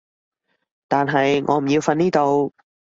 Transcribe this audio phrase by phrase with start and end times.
[0.87, 2.51] 但係我唔要瞓呢度